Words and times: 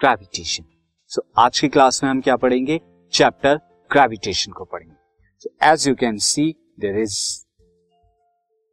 Gravitation 0.00 0.64
सो 1.10 1.22
आज 1.38 1.58
की 1.60 1.68
class 1.68 2.02
में 2.02 2.08
हम 2.10 2.20
क्या 2.20 2.36
पढ़ेंगे? 2.36 2.80
चैप्टर 3.12 3.56
ग्रेविटेशन 3.90 4.52
को 4.52 4.64
पढ़ेंगे. 4.64 4.94
So 5.38 5.50
as 5.62 5.86
you 5.88 5.94
can 5.94 6.16
see 6.16 6.44
there 6.80 6.98
is 6.98 7.16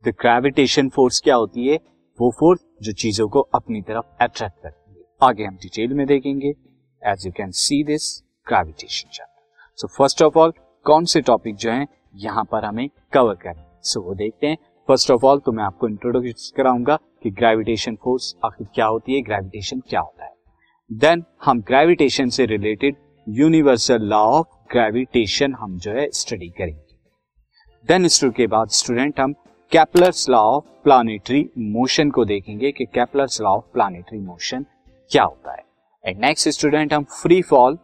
the 0.04 0.14
gravitation 0.22 0.90
force 0.90 1.20
क्या 1.20 1.36
होती 1.36 1.68
है? 1.68 1.76
वो 2.20 2.30
फोर्स 2.32 2.60
जो 2.82 2.94
चीज़ों 2.94 3.28
को 3.30 3.40
अपनी 3.56 3.82
तरफ़ 3.82 4.24
अट्रैक्ट 4.24 4.62
करती 4.64 4.94
है. 4.94 5.04
आगे 5.22 5.46
हम 5.46 5.56
डिटेल 5.56 5.94
में 5.94 6.06
देखेंगे. 6.08 6.54
As 7.02 7.26
you 7.26 7.32
can 7.32 7.52
see 7.52 7.84
this 7.84 8.08
gravitation 8.48 9.10
chapter 9.10 9.76
so 9.80 9.88
first 9.88 10.22
of 10.22 10.38
all 10.38 10.54
कौन 10.86 11.06
से 11.06 11.22
टॉपिक 11.22 11.56
जो 11.56 11.72
है? 11.72 11.86
यहाँ 12.16 12.44
पर 12.52 12.66
हमें 12.66 12.90
कवर 13.14 13.36
करें 13.36 13.66
सो 13.82 14.00
so, 14.00 14.06
वो 14.06 14.16
देखते 14.16 14.48
हैं. 14.48 14.58
फ़र्स्ट 14.88 15.12
ऑफ़ 15.12 15.26
ऑल 15.26 15.40
तो 15.40 15.52
मैं 15.52 15.64
आपको 15.64 15.88
इंट्रोड्यूस 15.88 16.52
कराऊँगा 16.58 17.00
कि 17.24 17.32
ग्रेविटेशन 17.32 17.96
फोर्स 18.04 18.36
आखिर 18.46 18.68
क्या 18.76 18.86
होती 18.86 19.16
है? 19.16 19.22
ग्रेविटेशन 19.22 19.80
क्या 19.80 20.00
होता 20.00 20.26
है? 20.26 20.36
देन 20.92 21.24
हम 21.44 21.62
ग्रेविटेशन 21.62 22.30
से 22.30 22.46
related 22.46 22.96
universal 23.30 24.02
law 24.02 24.18
of 24.18 24.48
gravitation 24.72 25.54
हम 25.54 25.78
जो 25.78 25.92
है 25.92 26.10
स्टडी 26.12 26.48
करेंगे। 26.50 26.96
देन 27.88 28.32
के 28.32 28.48
बाद 28.48 28.68
स्टूडेंट 28.68 29.20
हम 29.20 29.34
Kepler's 29.72 30.30
law 30.30 30.38
of 30.38 30.66
planetary 30.84 31.50
motion 31.58 32.12
को 32.12 32.26
देखेंगे 32.26 32.72
कि 32.72 32.86
Kepler's 32.86 33.42
law 33.42 33.50
of 33.50 33.64
planetary 33.74 34.20
motion 34.20 34.66
क्या 35.12 35.24
होता 35.24 35.52
है। 35.52 35.64
एंड 36.06 36.22
नेक्स्ट 36.22 36.50
स्टूडेंट 36.50 36.94
हम 36.94 37.04
फ्री 37.04 37.42
फॉल 37.42 37.78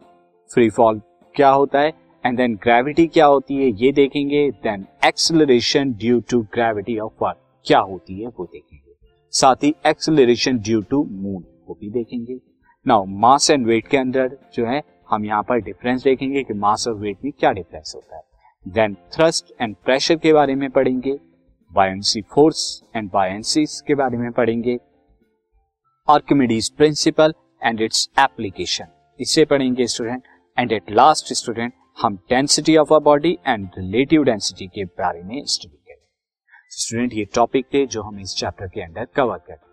फ्री 0.53 0.69
फॉल 0.69 1.01
क्या 1.35 1.49
होता 1.49 1.79
है? 1.79 1.91
एंड 2.25 2.37
देन 2.37 2.55
ग्रेविटी 2.55 3.07
क्या 3.07 3.25
होती 3.25 3.55
है, 3.55 3.69
ये 3.85 3.91
देखेंगे। 3.91 4.51
Then 4.51 4.85
acceleration 5.05 5.93
due 5.93 6.19
to 6.19 6.41
gravity 6.41 6.97
of 6.99 7.25
earth 7.25 7.37
क्या 7.65 7.79
होती 7.79 8.21
है, 8.21 8.27
वो 8.27 8.45
देखेंगे। 8.45 8.95
साथ 9.31 9.63
ही 9.63 9.75
एक्सलरेशन 9.87 10.57
ड्यू 10.57 10.81
टू 10.81 11.03
मून 11.11 11.45
वो 11.67 11.77
भी 11.81 11.89
देखेंगे। 11.89 12.39
नाउ 12.85 13.05
मास 13.05 13.49
एंड 13.49 13.65
वेट 13.67 13.87
के 13.87 13.97
अंदर 13.97 14.37
जो 14.53 14.65
है, 14.65 14.81
हम 15.09 15.25
यहाँ 15.25 15.43
पर 15.43 15.59
डिफरेंस 15.61 16.03
देखेंगे 16.03 16.43
कि 16.43 16.53
मास 16.53 16.87
और 16.87 16.95
वेट 16.95 17.17
में 17.23 17.31
क्या 17.33 17.51
डिफरेंस 17.51 17.91
होता 17.95 18.15
है। 18.15 18.21
देन 18.65 18.95
थ्रस्ट 19.13 19.53
एंड 19.61 19.75
प्रेशर 19.85 20.15
के 20.15 20.33
बारे 20.33 20.55
में 20.55 20.69
पढ़ेंगे 20.69 21.13
बायोन्सी 21.71 22.21
फोर्स 22.33 22.81
एंड 22.95 23.09
बायोन्सी 23.11 23.65
के 23.87 23.95
बारे 23.95 24.17
में 24.17 24.31
पढ़ेंगे 24.31 24.77
Archimedes 26.07 26.69
principle 26.69 27.33
and 27.61 27.81
its 27.81 28.07
application 28.19 28.87
इसे 29.19 29.45
पढ़ेंगे 29.45 29.87
student 29.87 30.23
and 30.57 30.71
at 30.71 30.91
last 30.91 31.33
student 31.33 31.73
हम 32.01 32.15
density 32.29 32.77
of 32.77 32.93
a 32.93 32.99
body 32.99 33.37
and 33.47 33.69
relative 33.77 34.23
density 34.23 34.67
के 34.67 34.85
बारे 34.85 35.23
में 35.23 35.43
स्टडी 35.45 35.77
करें 35.77 36.01
स्टूडेंट 36.77 37.13
ये 37.13 37.25
टॉपिक 37.35 37.65
थे 37.73 37.85
जो 37.85 38.01
हम 38.01 38.19
इस 38.19 38.35
चैप्टर 38.37 38.67
के 38.67 38.81
अंदर 38.81 39.07
कवर 39.15 39.37
करें 39.37 39.72